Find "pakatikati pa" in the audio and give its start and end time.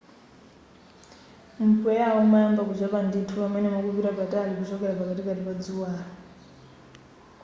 4.99-5.53